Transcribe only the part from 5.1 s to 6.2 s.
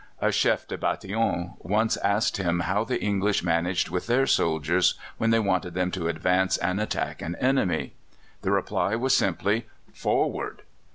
when they wanted them to